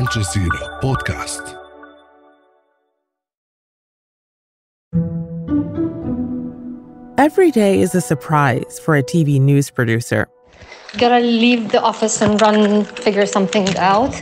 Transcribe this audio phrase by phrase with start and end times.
[0.00, 1.56] الجزيرة بودكاست
[7.18, 10.28] Every day is a surprise for a TV news producer.
[10.98, 14.14] Gotta leave the office and run, figure something out.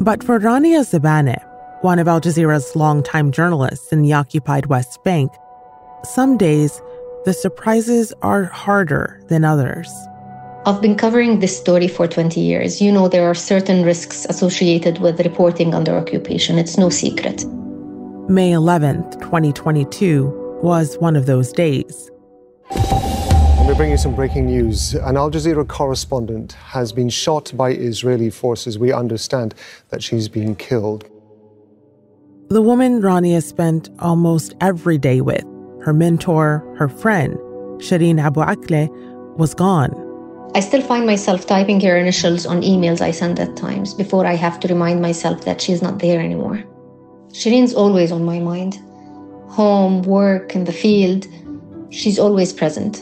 [0.00, 1.42] But for Rania Zebaneh,
[1.82, 5.30] one of Al Jazeera's longtime journalists in the occupied West Bank,
[6.04, 6.80] some days
[7.24, 9.90] the surprises are harder than others.
[10.65, 12.81] I've been covering this story for 20 years.
[12.81, 16.57] You know, there are certain risks associated with reporting under occupation.
[16.57, 17.45] It's no secret.
[18.29, 22.09] May 11th, 2022 was one of those days.
[22.71, 24.93] Let me bring you some breaking news.
[24.95, 28.77] An Al Jazeera correspondent has been shot by Israeli forces.
[28.79, 29.53] We understand
[29.89, 31.09] that she's been killed.
[32.49, 35.43] The woman Rania spent almost every day with,
[35.83, 37.37] her mentor, her friend,
[37.79, 38.89] Shireen Abu Akleh,
[39.37, 40.06] was gone.
[40.55, 44.33] I still find myself typing her initials on emails I send at times before I
[44.33, 46.63] have to remind myself that she's not there anymore.
[47.31, 48.79] Shireen's always on my mind.
[49.49, 51.27] Home, work, in the field.
[51.89, 53.01] She's always present.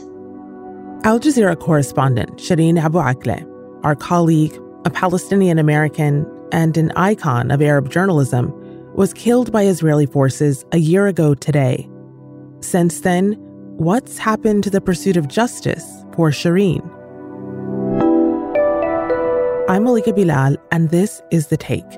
[1.04, 3.44] Al Jazeera correspondent Shireen Abu Akleh,
[3.84, 8.52] our colleague, a Palestinian American, and an icon of Arab journalism,
[8.94, 11.88] was killed by Israeli forces a year ago today.
[12.60, 13.34] Since then,
[13.76, 16.95] what's happened to the pursuit of justice for Shireen?
[19.68, 21.90] I'm Malika Bilal, and this is The Take.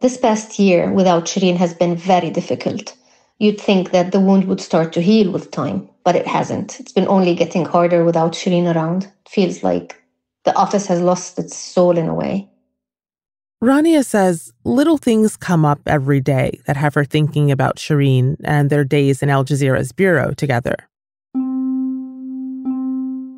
[0.00, 2.94] This past year without Shireen has been very difficult.
[3.40, 6.78] You'd think that the wound would start to heal with time, but it hasn't.
[6.78, 9.06] It's been only getting harder without Shireen around.
[9.06, 10.00] It feels like
[10.44, 12.48] the office has lost its soul in a way.
[13.66, 18.70] Rania says little things come up every day that have her thinking about Shireen and
[18.70, 20.76] their days in Al Jazeera's bureau together.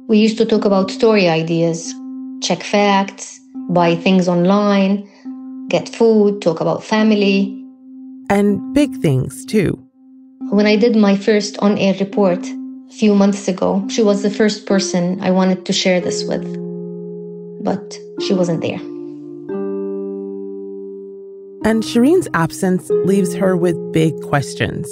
[0.07, 1.95] We used to talk about story ideas,
[2.43, 3.41] check facts,
[3.71, 5.09] buy things online,
[5.69, 7.65] get food, talk about family.
[8.29, 9.83] And big things, too.
[10.51, 14.31] When I did my first on air report a few months ago, she was the
[14.31, 16.45] first person I wanted to share this with.
[17.65, 18.98] But she wasn't there.
[21.65, 24.87] And Shireen's absence leaves her with big questions.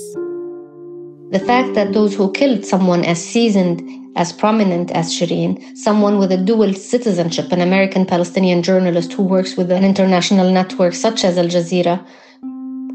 [1.31, 3.83] The fact that those who killed someone as seasoned,
[4.17, 9.57] as prominent as Shireen, someone with a dual citizenship, an American Palestinian journalist who works
[9.57, 12.05] with an international network such as Al Jazeera,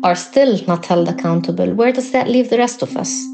[0.03, 3.26] are still not held accountable, where does that leave the rest of us?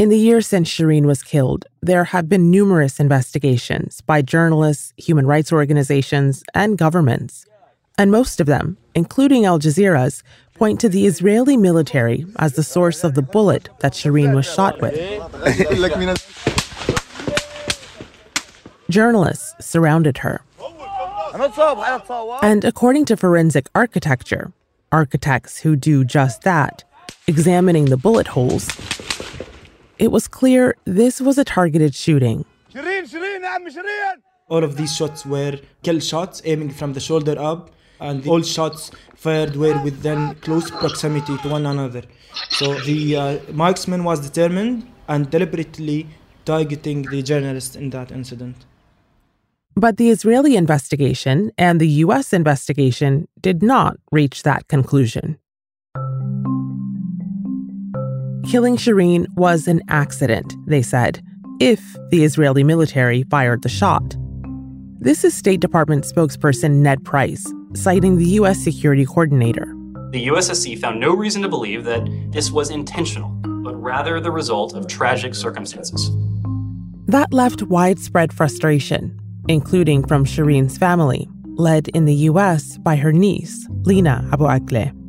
[0.00, 5.26] In the years since Shireen was killed, there have been numerous investigations by journalists, human
[5.26, 7.44] rights organizations, and governments.
[7.98, 10.22] And most of them, including Al Jazeera's,
[10.54, 14.80] point to the Israeli military as the source of the bullet that Shireen was shot
[14.80, 14.96] with.
[18.88, 20.40] Journalists surrounded her.
[22.42, 24.50] And according to forensic architecture,
[24.90, 26.84] architects who do just that,
[27.26, 28.66] examining the bullet holes,
[30.00, 32.44] it was clear this was a targeted shooting.
[34.48, 38.90] All of these shots were kill shots aiming from the shoulder up, and all shots
[39.14, 42.02] fired were within close proximity to one another.
[42.48, 46.06] So the uh, marksman was determined and deliberately
[46.46, 48.56] targeting the journalist in that incident.
[49.76, 52.32] But the Israeli investigation and the U.S.
[52.32, 55.38] investigation did not reach that conclusion.
[58.50, 61.22] Killing Shireen was an accident, they said,
[61.60, 61.80] if
[62.10, 64.16] the Israeli military fired the shot.
[64.98, 68.58] This is State Department spokesperson Ned Price, citing the U.S.
[68.58, 69.66] security coordinator.
[70.10, 73.28] The USSC found no reason to believe that this was intentional,
[73.62, 76.10] but rather the result of tragic circumstances.
[77.06, 82.78] That left widespread frustration, including from Shireen's family, led in the U.S.
[82.78, 84.99] by her niece, Lina Abu Akleh.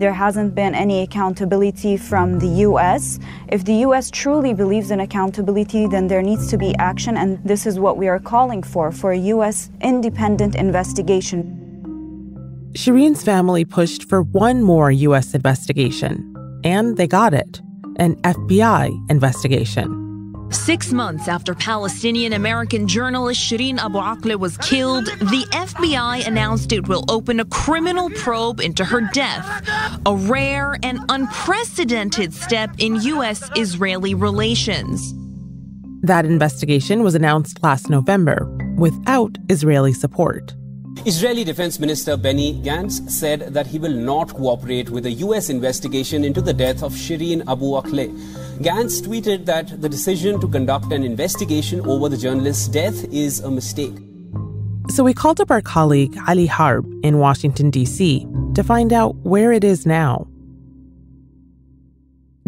[0.00, 3.18] There hasn't been any accountability from the US.
[3.48, 7.66] If the US truly believes in accountability, then there needs to be action, and this
[7.66, 11.38] is what we are calling for for a US independent investigation.
[12.72, 16.14] Shireen's family pushed for one more US investigation,
[16.64, 17.60] and they got it
[17.96, 19.99] an FBI investigation.
[20.50, 26.88] Six months after Palestinian American journalist Shireen Abu Akleh was killed, the FBI announced it
[26.88, 29.46] will open a criminal probe into her death,
[30.06, 33.48] a rare and unprecedented step in U.S.
[33.54, 35.14] Israeli relations.
[36.02, 40.54] That investigation was announced last November without Israeli support.
[41.06, 45.48] Israeli Defense Minister Benny Gantz said that he will not cooperate with a U.S.
[45.48, 48.10] investigation into the death of Shireen Abu Akleh.
[48.58, 53.50] Gantz tweeted that the decision to conduct an investigation over the journalist's death is a
[53.50, 53.96] mistake.
[54.90, 58.26] So we called up our colleague Ali Harb in Washington, D.C.
[58.54, 60.28] to find out where it is now.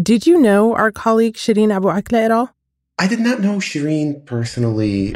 [0.03, 2.51] Did you know our colleague Shireen Abu Akleh at all?
[2.99, 5.15] I did not know Shireen personally.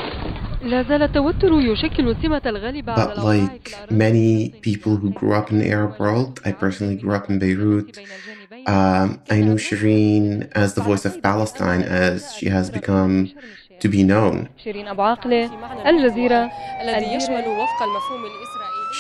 [3.01, 7.31] But like many people who grew up in the Arab world, I personally grew up
[7.31, 8.01] in Beirut.
[8.67, 13.31] Um, I knew Shireen as the voice of Palestine as she has become
[13.79, 14.49] to be known.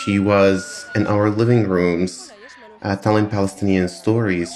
[0.04, 2.32] She was in our living rooms
[2.82, 4.50] uh, telling Palestinian stories.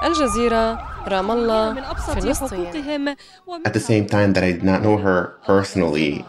[0.00, 1.76] Al Jazeera, Ramallah
[3.64, 6.24] at the same time that I did not know her personally.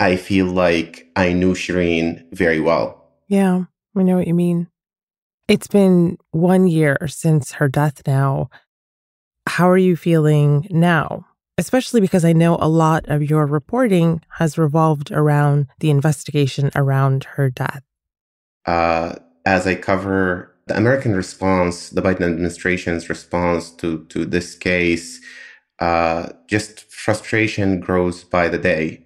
[0.00, 3.10] I feel like I knew Shireen very well.
[3.28, 3.64] Yeah,
[3.96, 4.68] I know what you mean.
[5.46, 8.50] It's been one year since her death now.
[9.46, 11.26] How are you feeling now?
[11.56, 17.24] Especially because I know a lot of your reporting has revolved around the investigation around
[17.24, 17.82] her death.
[18.66, 19.14] Uh,
[19.46, 25.20] as I cover the American response, the Biden administration's response to, to this case,
[25.78, 29.04] uh, just frustration grows by the day.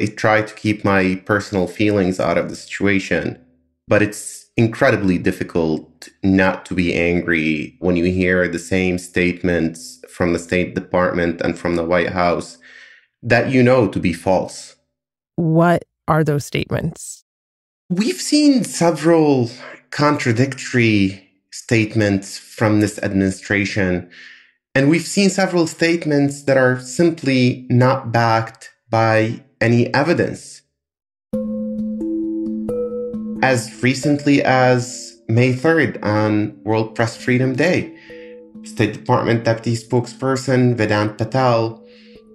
[0.00, 3.44] I try to keep my personal feelings out of the situation,
[3.88, 10.32] but it's incredibly difficult not to be angry when you hear the same statements from
[10.32, 12.58] the State Department and from the White House
[13.22, 14.76] that you know to be false.
[15.36, 17.24] What are those statements?
[17.90, 19.50] We've seen several
[19.90, 24.10] contradictory statements from this administration,
[24.74, 30.62] and we've seen several statements that are simply not backed by any evidence
[33.46, 37.96] as recently as May 3rd on World Press Freedom Day.
[38.64, 41.80] State Department Deputy Spokesperson Vedant Patel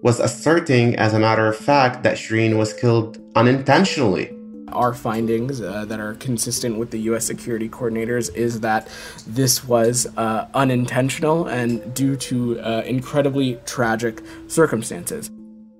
[0.01, 4.33] was asserting, as a matter of fact, that Shireen was killed unintentionally.
[4.69, 7.25] Our findings uh, that are consistent with the U.S.
[7.25, 8.87] security coordinators is that
[9.27, 15.29] this was uh, unintentional and due to uh, incredibly tragic circumstances.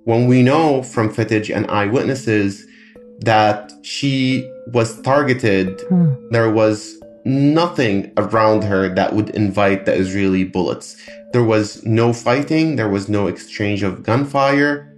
[0.04, 2.66] When we know from footage and eyewitnesses
[3.20, 6.30] that she was targeted, mm.
[6.30, 10.96] there was nothing around her that would invite the Israeli bullets.
[11.32, 14.92] There was no fighting, there was no exchange of gunfire.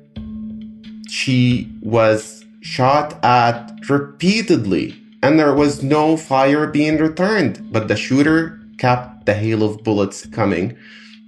[1.09, 8.61] She was shot at repeatedly, and there was no fire being returned, but the shooter
[8.79, 10.77] kept the hail of bullets coming.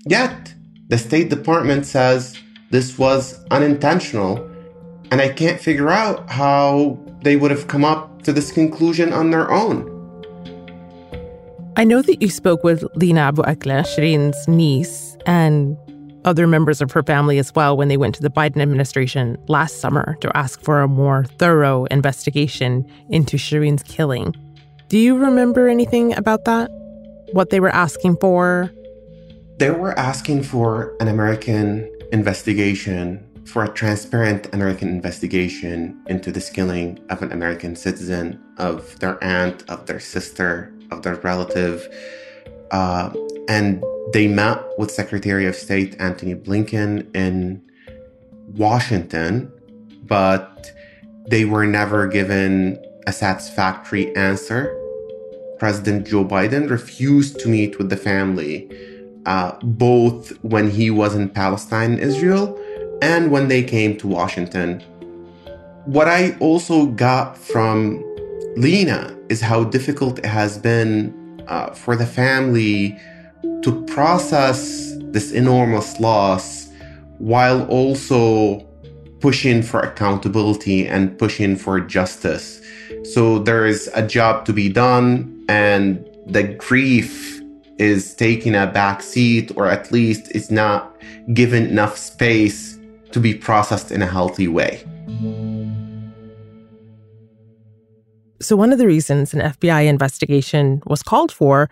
[0.07, 0.55] Yet,
[0.89, 2.39] the State Department says
[2.71, 4.51] this was unintentional
[5.11, 9.33] and I can't figure out how they would have come up to this conclusion on
[9.33, 9.93] their own.
[11.77, 15.77] I know that you spoke with Lina Abu Shireen's niece, and
[16.25, 19.81] other members of her family as well when they went to the Biden administration last
[19.81, 24.33] summer to ask for a more thorough investigation into Shireen's killing.
[24.89, 26.71] Do you remember anything about that?
[27.33, 28.71] What they were asking for?
[29.59, 36.99] They were asking for an American investigation for a transparent American investigation into the killing
[37.11, 41.89] of an American citizen, of their aunt, of their sister, of their relative.
[42.73, 43.13] Uh,
[43.49, 43.83] and
[44.13, 47.63] they met with Secretary of State Antony Blinken in
[48.55, 49.53] Washington,
[50.05, 50.73] but
[51.29, 54.77] they were never given a satisfactory answer.
[55.59, 58.69] President Joe Biden refused to meet with the family,
[59.25, 62.61] uh, both when he was in Palestine and Israel
[63.03, 64.81] and when they came to Washington.
[65.85, 68.03] What I also got from
[68.57, 72.99] Lina is how difficult it has been uh, for the family
[73.63, 76.69] to process this enormous loss
[77.19, 78.61] while also
[79.21, 82.61] pushing for accountability and pushing for justice.
[83.05, 87.41] So there is a job to be done, and the grief
[87.79, 90.97] is taking a back seat, or at least it's not
[91.33, 92.76] given enough space
[93.17, 94.85] to be processed in a healthy way.
[98.43, 101.71] So, one of the reasons an FBI investigation was called for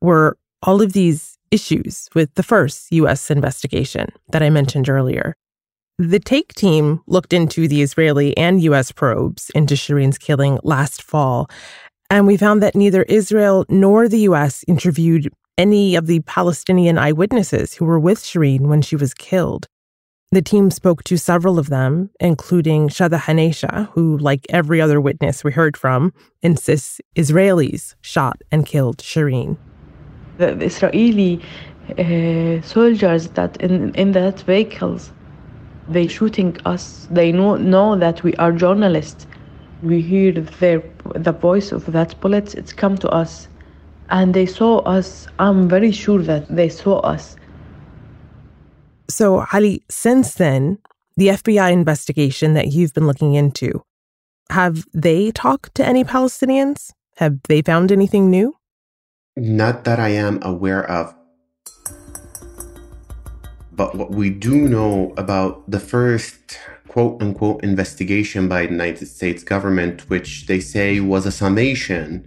[0.00, 3.30] were all of these issues with the first U.S.
[3.30, 5.34] investigation that I mentioned earlier.
[5.98, 8.90] The Take team looked into the Israeli and U.S.
[8.90, 11.50] probes into Shireen's killing last fall,
[12.08, 14.64] and we found that neither Israel nor the U.S.
[14.66, 19.68] interviewed any of the Palestinian eyewitnesses who were with Shireen when she was killed.
[20.30, 25.42] The team spoke to several of them, including Shatha Hanaysha, who, like every other witness
[25.42, 29.56] we heard from, insists Israelis shot and killed Shireen.
[30.36, 31.40] The, Israeli
[31.98, 35.12] uh, soldiers that in in that vehicles,
[35.88, 37.08] they shooting us.
[37.10, 39.26] They know know that we are journalists.
[39.82, 40.82] We hear their
[41.14, 42.52] the voice of that bullets.
[42.52, 43.48] It's come to us,
[44.10, 45.26] and they saw us.
[45.38, 47.38] I'm very sure that they saw us
[49.10, 50.78] so, Ali, since then,
[51.16, 53.82] the FBI investigation that you've been looking into,
[54.50, 56.92] have they talked to any Palestinians?
[57.16, 58.54] Have they found anything new?
[59.36, 61.14] Not that I am aware of.
[63.72, 69.42] But what we do know about the first quote unquote investigation by the United States
[69.42, 72.26] government, which they say was a summation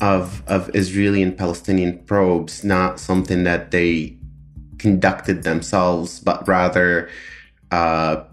[0.00, 4.18] of, of Israeli and Palestinian probes, not something that they
[4.82, 7.08] conducted themselves, but rather
[7.70, 8.24] uh,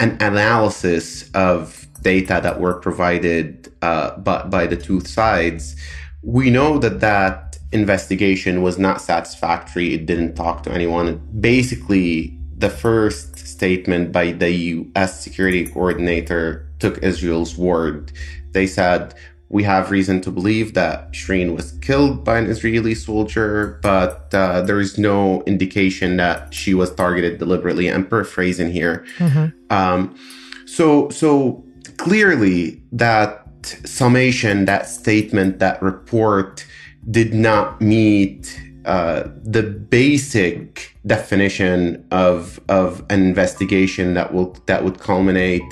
[0.00, 5.76] an analysis of data that were provided uh, by, by the two sides.
[6.22, 9.94] We know that that investigation was not satisfactory.
[9.94, 11.26] It didn't talk to anyone.
[11.40, 18.12] Basically, the first statement by the US security coordinator took Israel's word.
[18.52, 19.14] They said,
[19.54, 24.62] we have reason to believe that Shireen was killed by an Israeli soldier, but uh,
[24.62, 27.86] there is no indication that she was targeted deliberately.
[27.88, 29.06] I'm paraphrasing here.
[29.18, 29.46] Mm-hmm.
[29.70, 30.18] Um,
[30.66, 31.64] so, so
[31.98, 33.46] clearly, that
[33.84, 36.66] summation, that statement, that report
[37.08, 44.98] did not meet uh, the basic definition of of an investigation that will that would
[44.98, 45.70] culminate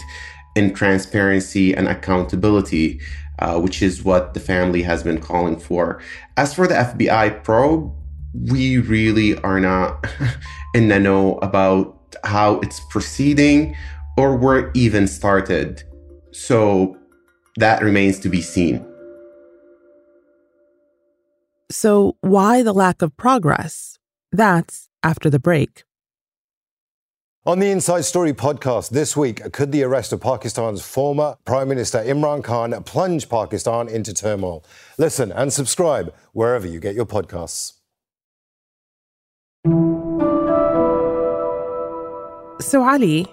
[0.55, 3.01] in transparency and accountability
[3.43, 6.01] uh, which is what the family has been calling for.
[6.37, 7.93] As for the FBI probe,
[8.35, 10.07] we really are not
[10.75, 13.77] in the know about how it's proceeding
[14.17, 15.83] or where it even started.
[16.31, 16.97] So
[17.57, 18.87] that remains to be seen.
[21.69, 23.99] So, why the lack of progress?
[24.31, 25.85] That's after the break.
[27.45, 31.99] On the Inside Story podcast this week, could the arrest of Pakistan's former Prime Minister
[31.99, 34.65] Imran Khan plunge Pakistan into turmoil?
[34.97, 37.73] Listen and subscribe wherever you get your podcasts.
[42.61, 43.27] So, Ali,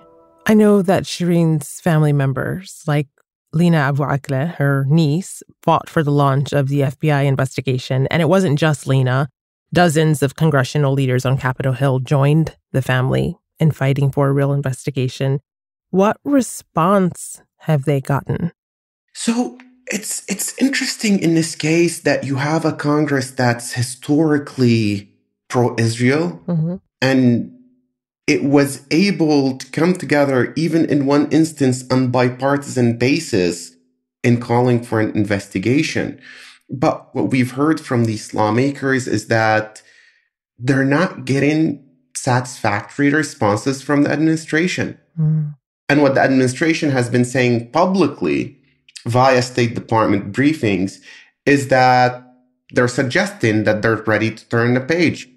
[0.47, 3.09] I know that Shireen's family members, like
[3.53, 8.07] Lina Abu Akleh, her niece, fought for the launch of the FBI investigation.
[8.07, 9.29] And it wasn't just Lina.
[9.71, 14.53] Dozens of congressional leaders on Capitol Hill joined the family in fighting for a real
[14.53, 15.39] investigation.
[15.89, 18.51] What response have they gotten?
[19.13, 25.11] So it's it's interesting in this case that you have a Congress that's historically
[25.49, 26.75] pro-Israel mm-hmm.
[27.01, 27.51] and
[28.27, 33.75] it was able to come together even in one instance on bipartisan basis
[34.23, 36.21] in calling for an investigation.
[36.69, 39.81] But what we've heard from these lawmakers is that
[40.59, 41.88] they're not getting
[42.21, 44.97] satisfactory responses from the administration.
[45.19, 45.55] Mm.
[45.88, 48.57] And what the administration has been saying publicly
[49.05, 50.99] via State Department briefings
[51.45, 52.23] is that
[52.71, 55.27] they're suggesting that they're ready to turn the page.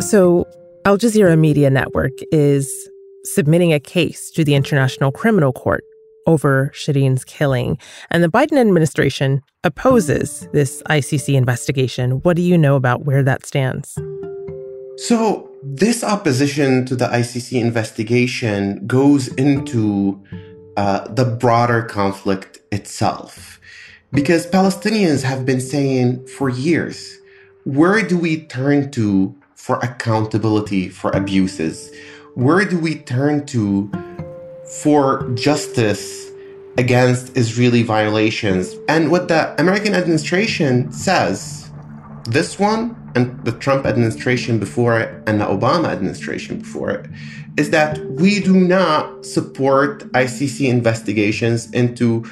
[0.00, 0.46] So,
[0.84, 2.70] Al Jazeera Media Network is
[3.24, 5.82] submitting a case to the International Criminal Court
[6.26, 7.78] over Shireen's killing.
[8.10, 12.12] And the Biden administration opposes this ICC investigation.
[12.22, 13.98] What do you know about where that stands?
[14.96, 20.22] So, this opposition to the ICC investigation goes into
[20.76, 23.60] uh, the broader conflict itself.
[24.12, 27.18] Because Palestinians have been saying for years,
[27.64, 31.92] where do we turn to for accountability for abuses?
[32.34, 33.90] Where do we turn to
[34.68, 36.30] for justice
[36.76, 38.76] against Israeli violations.
[38.88, 41.70] And what the American administration says,
[42.26, 47.10] this one and the Trump administration before it and the Obama administration before it,
[47.56, 52.24] is that we do not support ICC investigations into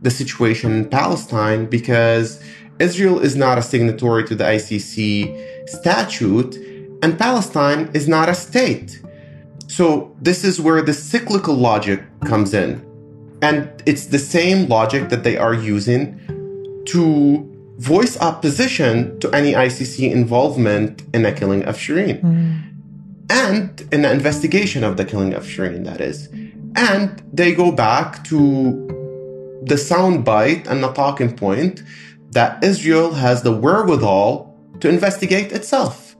[0.00, 2.42] the situation in Palestine because
[2.78, 6.56] Israel is not a signatory to the ICC statute
[7.02, 9.02] and Palestine is not a state.
[9.72, 12.84] So, this is where the cyclical logic comes in.
[13.40, 16.20] And it's the same logic that they are using
[16.88, 16.94] to
[17.78, 22.20] voice opposition to any ICC involvement in the killing of Shireen.
[22.20, 22.62] Mm.
[23.30, 26.28] And in the investigation of the killing of Shireen, that is.
[26.76, 28.36] And they go back to
[29.62, 31.82] the soundbite and the talking point
[32.32, 36.14] that Israel has the wherewithal to investigate itself.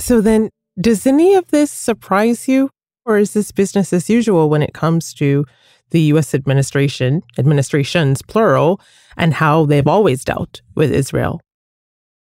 [0.00, 0.48] So then,
[0.80, 2.70] does any of this surprise you?
[3.04, 5.46] Or is this business as usual when it comes to
[5.90, 8.80] the US administration, administrations plural,
[9.16, 11.40] and how they've always dealt with Israel?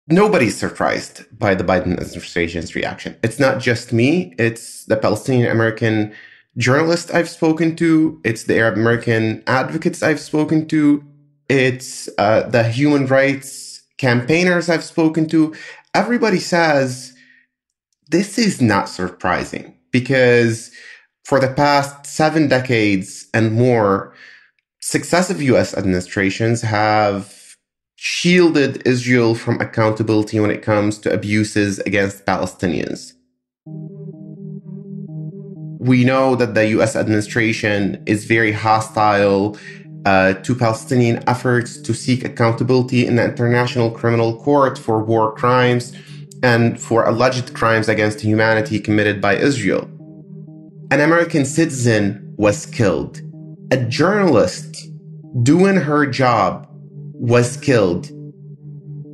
[0.08, 3.18] Nobody's surprised by the Biden administration's reaction.
[3.24, 6.14] It's not just me, it's the Palestinian American
[6.58, 11.04] journalists I've spoken to, it's the Arab American advocates I've spoken to,
[11.50, 15.56] it's uh, the human rights campaigners I've spoken to.
[15.94, 17.15] Everybody says
[18.10, 20.72] this is not surprising because
[21.24, 24.14] for the past seven decades and more,
[24.80, 27.34] successive US administrations have
[27.96, 33.14] shielded Israel from accountability when it comes to abuses against Palestinians.
[35.80, 39.58] We know that the US administration is very hostile
[40.06, 45.94] uh, to Palestinian efforts to seek accountability in the International Criminal Court for war crimes
[46.44, 49.90] and for alleged crimes against humanity committed by Israel.
[50.92, 53.22] An American citizen was killed.
[53.72, 54.88] A journalist
[55.44, 56.68] doing her job
[57.14, 58.12] was killed.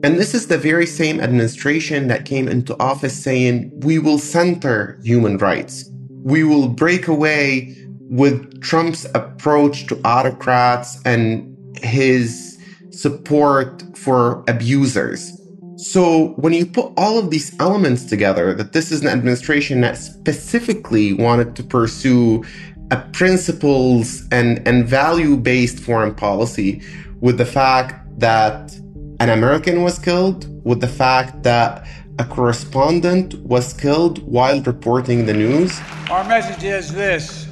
[0.03, 4.99] And this is the very same administration that came into office saying, we will center
[5.03, 5.89] human rights.
[6.23, 7.75] We will break away
[8.09, 12.57] with Trump's approach to autocrats and his
[12.89, 15.40] support for abusers.
[15.81, 19.97] So when you put all of these elements together, that this is an administration that
[19.97, 22.45] specifically wanted to pursue
[22.91, 26.83] a principles and, and value based foreign policy
[27.19, 28.75] with the fact that
[29.19, 31.87] an American was killed, with the fact that
[32.19, 35.79] a correspondent was killed while reporting the news.
[36.11, 37.47] Our message is this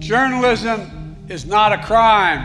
[0.00, 2.42] journalism is not a crime.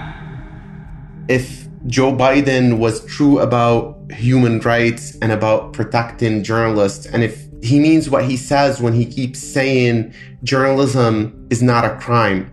[1.27, 7.79] If Joe Biden was true about human rights and about protecting journalists, and if he
[7.79, 12.49] means what he says when he keeps saying journalism is not a crime,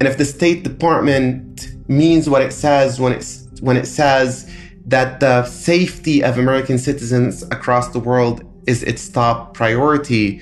[0.00, 4.50] and if the State Department means what it says when it's when it says
[4.86, 10.40] that the safety of American citizens across the world is its top priority,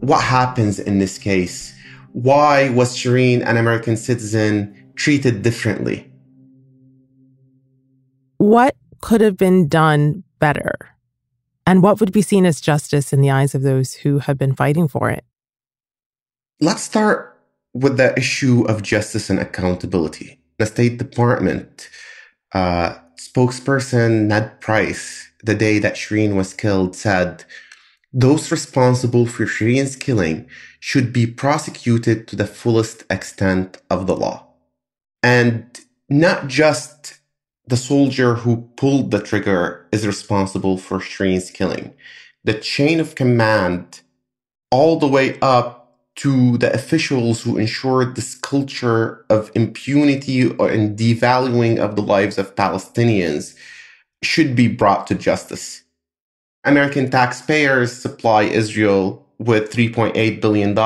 [0.00, 1.74] what happens in this case?
[2.12, 6.10] Why was Shireen, an American citizen, treated differently?
[8.38, 10.72] What could have been done better?
[11.66, 14.56] And what would be seen as justice in the eyes of those who have been
[14.56, 15.24] fighting for it?
[16.60, 17.38] Let's start
[17.74, 20.40] with the issue of justice and accountability.
[20.58, 21.90] The State Department
[22.54, 27.44] uh, spokesperson Ned Price, the day that Shireen was killed, said,
[28.12, 30.48] Those responsible for Shireen's killing
[30.80, 34.46] should be prosecuted to the fullest extent of the law.
[35.22, 37.21] And not just
[37.72, 41.94] the soldier who pulled the trigger is responsible for Shireen's killing.
[42.44, 44.02] The chain of command,
[44.70, 51.78] all the way up to the officials who ensured this culture of impunity and devaluing
[51.78, 53.56] of the lives of Palestinians
[54.22, 55.82] should be brought to justice.
[56.64, 60.76] American taxpayers supply Israel with $3.8 billion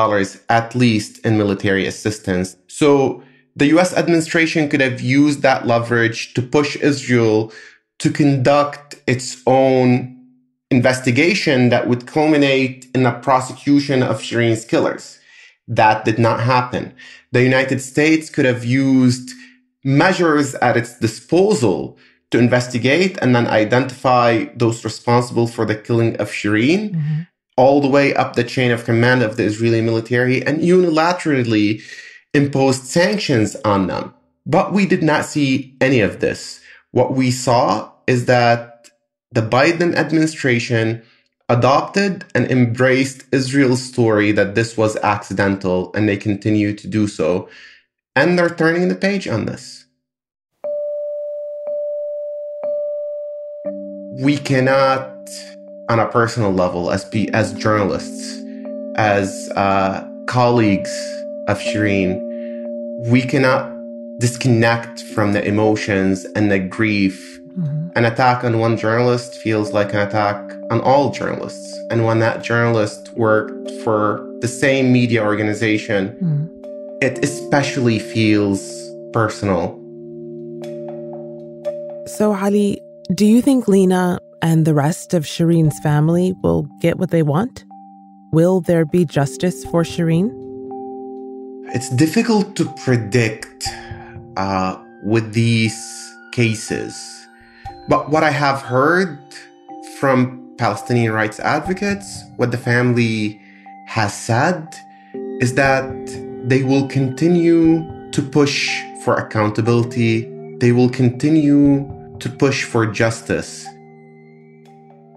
[0.48, 2.56] at least in military assistance.
[2.68, 3.24] So
[3.56, 7.52] the US administration could have used that leverage to push Israel
[7.98, 10.12] to conduct its own
[10.70, 15.18] investigation that would culminate in a prosecution of Shireen's killers.
[15.66, 16.94] That did not happen.
[17.32, 19.30] The United States could have used
[19.82, 21.96] measures at its disposal
[22.30, 27.20] to investigate and then identify those responsible for the killing of Shireen, mm-hmm.
[27.56, 31.80] all the way up the chain of command of the Israeli military, and unilaterally
[32.36, 34.14] imposed sanctions on them.
[34.44, 36.60] But we did not see any of this.
[36.92, 38.90] What we saw is that
[39.32, 41.02] the Biden administration
[41.48, 47.48] adopted and embraced Israel's story that this was accidental, and they continue to do so.
[48.14, 49.84] And they're turning the page on this.
[54.22, 55.12] We cannot,
[55.90, 58.42] on a personal level, as as journalists,
[58.96, 60.90] as uh, colleagues
[61.48, 62.25] of Shireen,
[62.98, 63.72] we cannot
[64.18, 67.88] disconnect from the emotions and the grief Mm-hmm.
[67.96, 70.36] An attack on one journalist feels like an attack
[70.70, 71.74] on all journalists.
[71.90, 77.02] And when that journalist worked for the same media organization, mm.
[77.02, 78.60] it especially feels
[79.14, 79.72] personal.
[82.06, 82.82] So, Ali,
[83.14, 87.64] do you think Lina and the rest of Shireen's family will get what they want?
[88.32, 90.45] Will there be justice for Shireen?
[91.74, 93.68] It's difficult to predict
[94.36, 95.76] uh, with these
[96.32, 96.94] cases.
[97.88, 99.18] But what I have heard
[99.98, 103.40] from Palestinian rights advocates, what the family
[103.86, 104.74] has said,
[105.40, 105.90] is that
[106.48, 113.66] they will continue to push for accountability, they will continue to push for justice.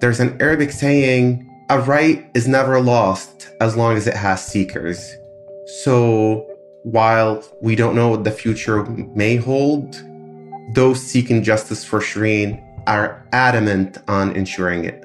[0.02, 5.16] There's an Arabic saying, a right is never lost as long as it has seekers.
[5.70, 6.48] So
[6.84, 10.02] while we don't know what the future may hold,
[10.74, 15.04] those seeking justice for Shireen are adamant on ensuring it.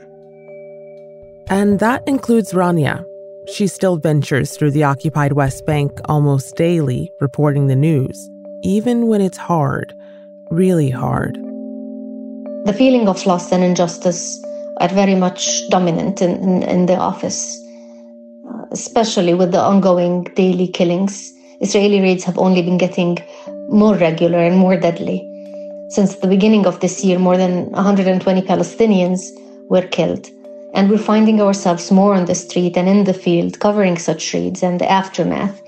[1.49, 3.05] And that includes Rania.
[3.53, 8.31] She still ventures through the occupied West Bank almost daily, reporting the news,
[8.63, 9.93] even when it's hard,
[10.51, 11.35] really hard.
[12.65, 14.43] The feeling of loss and injustice
[14.81, 17.61] are very much dominant in, in, in the office,
[18.49, 21.33] uh, especially with the ongoing daily killings.
[21.61, 23.19] Israeli raids have only been getting
[23.69, 25.29] more regular and more deadly.
[25.89, 29.31] Since the beginning of this year, more than 120 Palestinians
[29.69, 30.29] were killed.
[30.75, 34.63] And we're finding ourselves more on the street and in the field covering such raids
[34.63, 35.63] and the aftermath.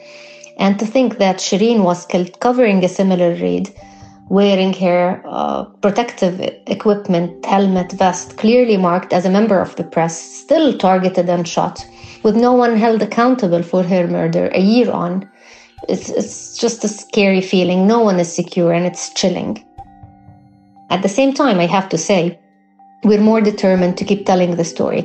[0.59, 3.71] And to think that Shireen was killed covering a similar raid,
[4.29, 10.21] wearing her uh, protective equipment, helmet, vest, clearly marked as a member of the press,
[10.21, 11.87] still targeted and shot,
[12.27, 15.31] with no one held accountable for her murder a year on.
[15.89, 17.87] It's, it's just a scary feeling.
[17.87, 19.65] No one is secure and it's chilling.
[20.91, 22.37] At the same time, I have to say,
[23.05, 25.03] we're more determined to keep telling the story.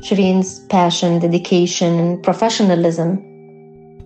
[0.00, 3.18] Shireen's passion, dedication, and professionalism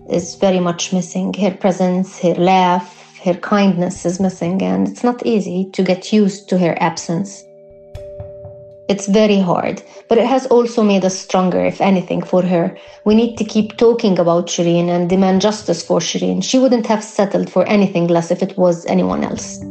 [0.09, 1.33] is very much missing.
[1.35, 6.49] Her presence, her laugh, her kindness is missing, and it's not easy to get used
[6.49, 7.41] to her absence.
[8.89, 12.77] It's very hard, but it has also made us stronger, if anything, for her.
[13.05, 16.43] We need to keep talking about Shireen and demand justice for Shireen.
[16.43, 19.61] She wouldn't have settled for anything less if it was anyone else.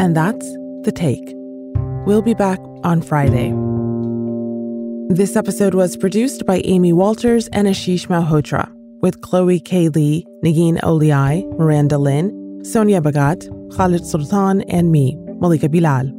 [0.00, 0.46] And that's
[0.82, 1.32] The Take.
[2.04, 3.54] We'll be back on Friday.
[5.14, 8.68] This episode was produced by Amy Walters and Ashish Malhotra,
[9.00, 9.88] with Chloe K.
[9.90, 16.12] Lee, Negin Owliaei, Miranda Lynn, Sonia Bhagat, Khaled Soltan, and me, Malika Bilal.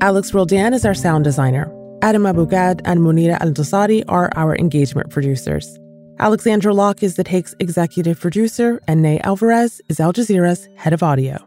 [0.00, 1.72] Alex Roldan is our sound designer.
[2.02, 5.78] Adam Abou-Gad and Munera Al Dosari are our engagement producers.
[6.18, 11.02] Alexandra Locke is the Take's executive producer, and Ney Alvarez is Al Jazeera's head of
[11.02, 11.44] audio.